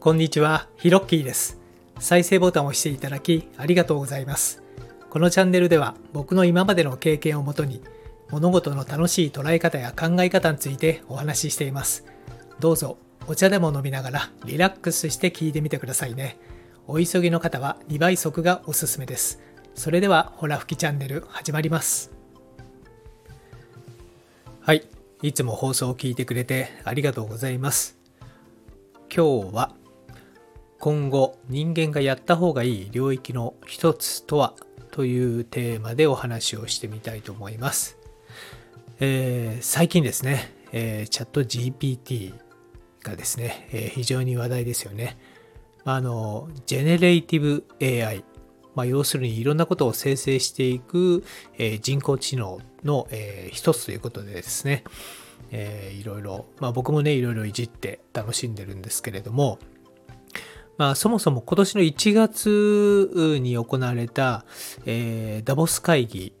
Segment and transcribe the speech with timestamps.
[0.00, 1.58] こんにちは、ヒロッキーです。
[1.98, 4.62] 再生ボタンを押していただきありがとうございます。
[5.10, 7.82] このチャンネルでは僕の今までの経験をもとに
[8.30, 12.04] 物事の楽しい捉え方や考え方についてお話ししています。
[12.60, 16.38] どうぞお茶でも飲みながらリラックスして聞いてみてくださいね。
[16.86, 19.40] お急ぎの方は2倍速がおすすめです。
[19.74, 22.12] それではほら吹きチャンネル始まります。
[24.60, 24.86] はい、
[25.22, 27.98] いつも放送を聞いてくれてありがとうございます。
[29.12, 29.72] 今日は
[30.80, 34.54] 今後人間がやった方がいい領域の一つとは
[34.92, 37.98] というテーマでお話をしてみたいと思います。
[39.00, 42.32] えー最近ですね、えーチャット GPT
[43.02, 45.18] がですね、えー非常に話題ですよね。
[45.84, 48.24] あの、ジェネレイティブ AI。
[48.74, 51.24] まあ、要するにいろんなことを生成していく、
[51.58, 54.84] えー人工知能の、えー一つということでですね、
[55.50, 59.58] えーいろいろ、まあ、僕もね、いろいろいじって楽しんでるんですけれども、
[60.78, 64.44] まあ、そもそも今年の1月に行われた、
[64.86, 66.32] えーダボス会議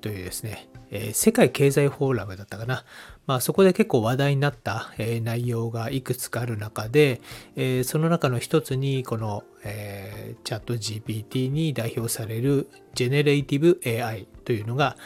[0.00, 2.84] というですね、えー世界経済フォーラムだったかな。
[3.26, 7.20] まあ、そこで結構話題になった、えー内容がいくつかある中で、
[7.54, 14.96] えーその中の一つに、この、えーチャット GPT に代表されるジェネレイティブ AI というのが、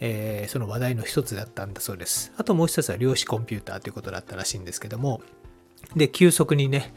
[0.00, 2.32] えーその話題の一つだったんだそうです。
[2.38, 5.20] あともう一つは量子コンピューターということだったらしいんですけども、
[5.96, 6.92] で、急速にね、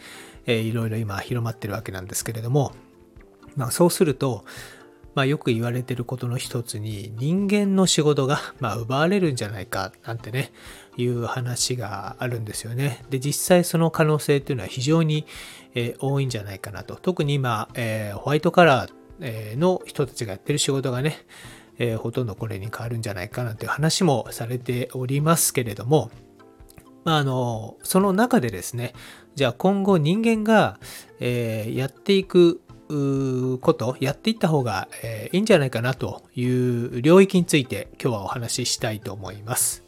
[0.45, 2.73] えーいろいろ今広まってるわけなんですけれども、
[3.55, 4.45] まあそうすると、
[5.13, 10.53] まあよく言われてることの一つに人間の仕事が、まあ、奪われるんじゃないかなんてね、
[10.95, 13.03] いう話があるんですよね。
[13.09, 15.25] で、実際その可能性っていうのは非常に、
[15.75, 16.95] えー多いんじゃないかなと。
[16.95, 21.17] 特に今、えーホワイトカラーの人たちがやってる仕事がね、
[21.77, 26.09] えーほとんどこれに変わるんじゃないかなという話もされておりますけれども、
[27.03, 28.93] まあ、あの、その中でですね、
[29.35, 30.79] じゃあ今後人間が、
[31.19, 32.61] えーやっていく
[33.61, 39.83] こと、やっていった方が、えーいいんじゃないかなという領域について今日はお話ししたいと思います。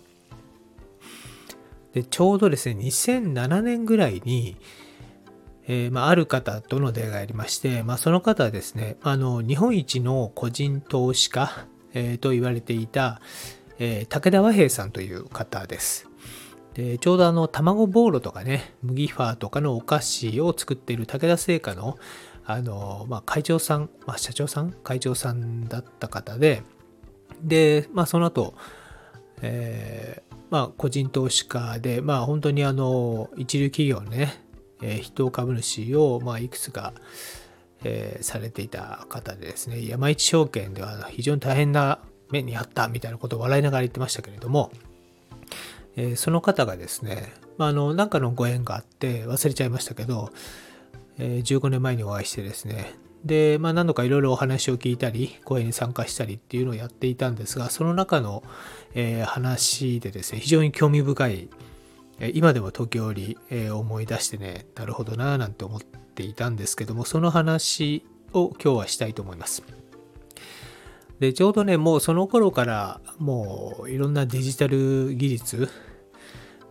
[1.93, 4.57] で、ちょうどですね、2007年ぐらいに、
[5.67, 13.21] えーまあ、ある方との出会いがありまして、まあ、その方はですね、あの、日本一の個人投資家、えーと言われていた、
[13.79, 16.09] えー武田和平さんという方です。
[16.73, 21.97] でちょうどあの卵ボーロとかね麦ファーとかのお菓子を作っている武田製菓の
[22.45, 26.63] あの、まあ、会長さん、まあ、社長さん会長さんだった方で
[27.41, 28.55] で、まあ、その後、
[29.41, 34.43] えーまあ、個人投資家で、まあ、本当にあの一流企業のね、
[34.81, 36.93] えー筆頭株主を、まあ、いくつか、
[37.83, 41.99] えーされていた方でですね山一証券では非常に大変な
[42.31, 44.71] 目にあったみたいなことを笑いながら言ってましたけれども、
[45.95, 50.31] えーその方がですね、まあ、あの、なんかのご縁があって忘れちゃいましたけど、
[51.17, 52.93] えー15年前にお会いしてですね、
[53.23, 58.43] で、まあ、何度かいろいろお話を聞いたり、講演に参加したりっていうのをやっていたんですが、その中の、
[58.93, 61.49] えー話でですね、非常に興味深い、
[62.19, 69.63] え今でも時折、え思い出してね、なるほどなぁなんて思っていたんですけども、その話を今日はしたいと思います。
[71.23, 75.69] で、ちょうどね、もうその頃から、もういろんなデジタル技術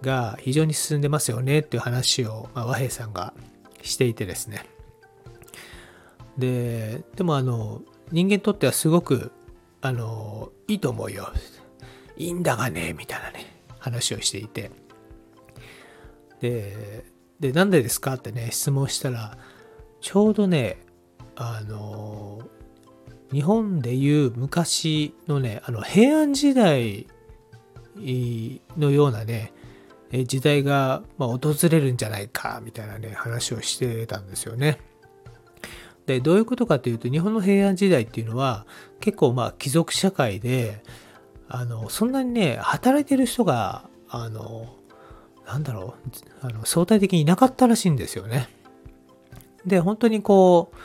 [0.02, 3.32] が非常に進んでますよねっていう話を、まあ、和平さんが
[3.80, 4.66] していてですね。
[6.36, 7.80] で、でもあの、
[8.10, 9.32] 人間にとってはすごく、
[9.80, 11.32] あの、いいと思うよ。
[12.18, 14.70] いいんだがね、みたいなね、話をしていて。
[16.42, 17.06] で、
[17.40, 19.38] で、なんでですかってね、質問したら、
[20.02, 20.84] ちょうどね、
[21.36, 22.42] あの、
[23.32, 27.06] 日本でいう昔のね、あの平安時代
[28.76, 29.52] のようなね、
[30.26, 31.38] 時代が、訪
[31.70, 34.78] れるんじゃないかみたいなね、話をしてたんですよね。
[36.04, 38.66] で、どういうことかというと、日本の平安時代っていうのは、
[39.00, 40.82] 結構まあ貴族社会で、
[41.48, 44.76] あの、そんなにね、働いてる人が、あの、
[45.46, 45.94] なんだろ
[46.42, 48.48] う、あの相対的にいなかったらしいんですよね。
[49.64, 50.76] で、本当にこう、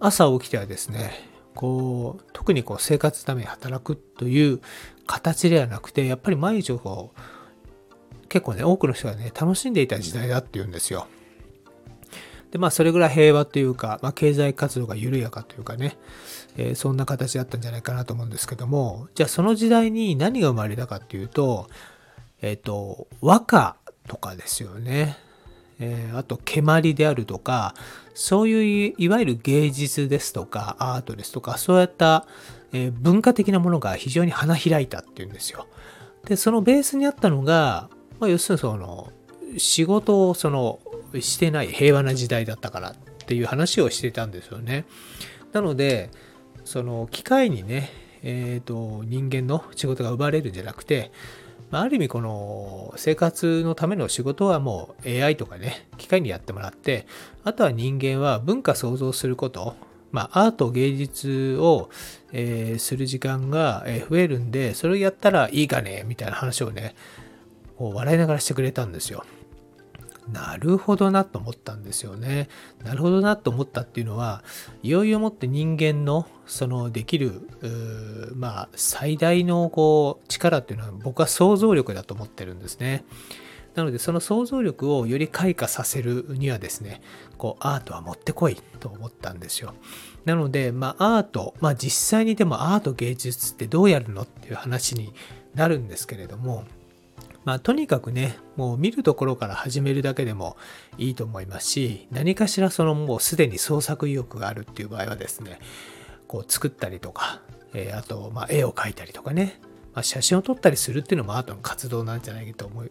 [0.00, 4.60] 朝起きてはですね、こう、特にこう生活のために働くという
[5.06, 7.12] 形ではなくて、やっぱり毎日を、
[8.28, 11.08] 結構ね、多くの人がね、楽しんでいた時代だっていうんですよ。
[12.50, 15.96] で、まあ、それぐらい平和というか、まあ、経済活動が緩やかというかね、
[16.56, 21.68] えーそんな形だったんじゃないかなと思うんですけども、じゃあその時代に何が生まれたかっていうと、
[22.42, 23.76] えっ、と、和歌
[24.08, 25.16] とかですよね。
[25.80, 27.74] えーあと、蹴鞠であるとか、
[28.14, 32.26] そういういわゆる芸術ですとか、アートですとか、そういった、
[32.72, 35.66] えー文化的なものが非常に花開いたっていうんですよ。
[36.24, 37.88] で、そのベースにあったのが、
[38.20, 39.12] まあ、要するにその、
[39.56, 40.78] 仕事をその、
[41.18, 42.94] してない平和な時代だったからっ
[43.26, 44.84] ていう話をしてたんですよね。
[45.52, 46.10] なので、
[46.64, 47.90] その機械にね、
[48.22, 51.10] えっ、ー、と、人間の仕事が奪われるんじゃなくて、
[51.70, 57.06] まある意味この生活のための仕事はもう AI とかね、機械にやってもらって、
[57.44, 59.76] あとは人間は文化創造すること、
[60.10, 61.88] まあ、アート、芸術を、
[62.32, 66.96] えー、する時間が増えるんで、それをやったらいいかねみたいな話をね、
[67.78, 69.24] 笑いながらしてくれたんですよ。
[70.32, 72.48] なるほどなと思ったんですよね。
[72.84, 74.44] なるほどなと思ったっていうのは、
[74.82, 77.48] いよいよもって人間のそのできる、
[78.34, 83.04] まあ、最大のこう力っていうのは僕は想像力だと思ってるんですね。
[83.74, 87.02] なのでその想像力をより開花させるにはですね、
[87.38, 89.74] こうアートは持ってこいと思ったんですよ。
[90.24, 95.12] なので、まあアート、まあ実際にでもアート芸術ってどうやるのっていう話に
[95.54, 96.64] なるんですけれども、
[97.44, 100.56] まあ、とにかくね、もう見るところから始めるだけでも
[100.98, 105.58] いいと思いますし、何かしらそのもうすでに創作意欲があるっていう場合はですね、
[106.26, 107.40] こう作ったりとか、
[107.72, 109.60] えー、あと、ま、絵を描いたりとかね、
[109.94, 112.90] まあ、写真を撮ったりするっていうのもアートの活動なんじゃないかと思う、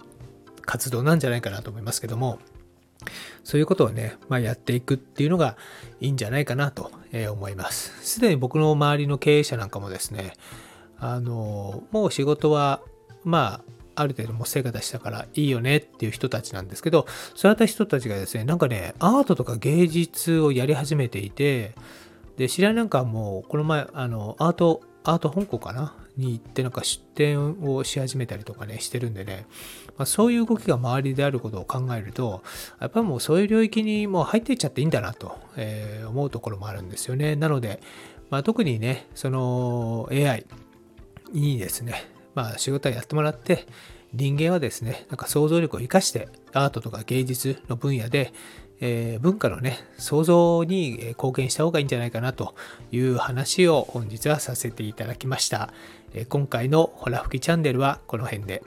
[0.61, 2.39] 活動なんじゃないかなと思いますけども、
[3.43, 5.57] そういうことをね、まあ、やっていくっていうのが
[6.01, 6.91] いいんじゃないかなと
[7.31, 7.93] 思います。
[8.03, 10.33] すでに僕の周りの経営者なんかもですね、
[10.97, 12.81] あの、もう仕事は、
[13.23, 17.05] まあ、ある程度もう成果出したからいいよねっていう人たちなんですけど、
[17.35, 21.73] そういった人たちがですね、なんかね、アートとか芸術をやり始めていて、
[22.37, 25.95] で、知り合いなんかもう、この前、あの、アート、アート香港かな？
[26.17, 29.45] に行ってなんか出店をし始めたりとかね、してるんでね、
[29.97, 32.43] まあ、そういう動きが周りであることを考えると、
[32.81, 37.37] やっぱりもうそういう領域にもう入っていっちゃっていいんだなと、え、思うところもあるんですよね。
[37.37, 37.79] なので、
[38.29, 40.45] まあ、特にね、その AI
[41.31, 43.65] にですね、まあ、仕事はやってもらって、
[44.13, 48.31] 人間はですね、なんか想像力を生かしてアートとか芸術の分野で、
[48.79, 52.55] えー、文化のね、創造に貢献した方がいいんじゃないかなと
[52.93, 55.73] いう話を本日はさせていただきました。
[56.13, 58.63] えー、今回のホラ吹きチャンネルはこの辺で。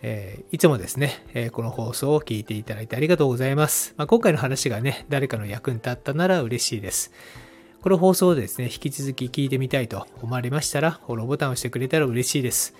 [0.00, 3.92] えー、いつもですね、えこの放送を聞いていただいてありがとうございます。
[3.98, 7.12] まあ、今回の話がね、誰かの役に立ったなら嬉しいです。
[7.80, 12.74] この放送をですね、引き続き聞いてみたいと思われましたら、フォローボタンを押してくれたら嬉しいです。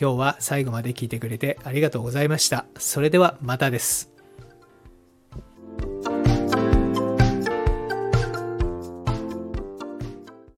[0.00, 2.66] 今日は最後まで聞いてくれてありがとうございました。
[2.78, 4.09] それではまたです。